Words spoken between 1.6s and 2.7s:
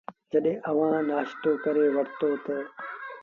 ڪري وٺتو تا